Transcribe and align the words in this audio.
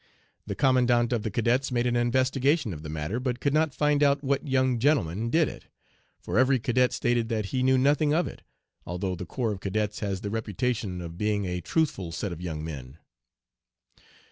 The 0.47 0.55
Commandant 0.55 1.13
of 1.13 1.21
the 1.21 1.29
Cadets 1.29 1.71
made 1.71 1.85
an 1.85 1.95
investigation 1.95 2.73
of 2.73 2.81
the 2.81 2.89
matter, 2.89 3.19
but 3.19 3.39
could 3.39 3.53
not 3.53 3.71
find 3.71 4.01
out 4.01 4.23
what 4.23 4.47
young 4.47 4.79
'gentleman' 4.79 5.29
did 5.29 5.47
it, 5.47 5.65
for 6.19 6.39
every 6.39 6.57
cadet 6.57 6.91
stated 6.91 7.29
that 7.29 7.45
he 7.53 7.61
knew 7.61 7.77
nothing 7.77 8.11
of 8.11 8.27
it, 8.27 8.41
although 8.83 9.13
the 9.13 9.27
corps 9.27 9.51
of 9.51 9.59
cadets 9.59 9.99
has 9.99 10.21
the 10.21 10.31
reputation 10.31 11.01
of 11.01 11.19
being 11.19 11.45
a 11.45 11.61
truthful 11.61 12.11
set 12.11 12.31
of 12.31 12.41
young 12.41 12.63
men. 12.65 12.97